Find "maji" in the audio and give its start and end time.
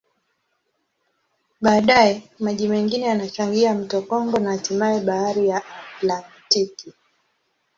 2.39-2.67